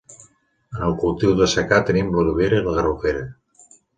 En 0.77 0.85
el 0.87 0.95
cultiu 1.01 1.35
de 1.41 1.49
secà 1.51 1.79
tenim 1.91 2.09
l'olivera 2.15 2.61
i 2.61 2.65
la 2.69 2.75
garrofera. 2.79 3.23